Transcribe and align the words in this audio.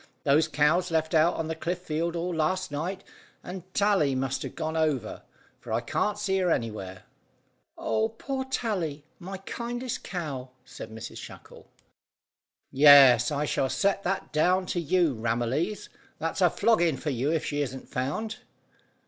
Those 0.23 0.47
cows 0.47 0.89
left 0.89 1.13
out 1.13 1.35
on 1.35 1.47
the 1.47 1.53
cliff 1.53 1.77
field 1.77 2.15
all 2.15 2.33
last 2.33 2.71
night, 2.71 3.03
and 3.43 3.71
Tally 3.75 4.15
must 4.15 4.41
have 4.41 4.55
gone 4.55 4.75
over, 4.75 5.21
for 5.59 5.71
I 5.71 5.79
can't 5.81 6.17
see 6.17 6.39
her 6.39 6.49
anywhere." 6.49 7.03
"Oh, 7.77 8.09
poor 8.09 8.43
Tally! 8.45 9.05
My 9.19 9.37
kindest 9.37 10.03
cow," 10.03 10.49
cried 10.67 10.89
Mrs 10.89 11.19
Shackle. 11.19 11.67
"Yes, 12.71 13.29
I 13.29 13.45
shall 13.45 13.69
set 13.69 14.01
that 14.01 14.33
down 14.33 14.65
to 14.73 14.79
you 14.79 15.13
Ramillies. 15.13 15.87
That's 16.17 16.41
a 16.41 16.49
flogging 16.49 16.97
for 16.97 17.11
you 17.11 17.31
if 17.31 17.45
she 17.45 17.61
isn't 17.61 17.87
found." 17.87 18.37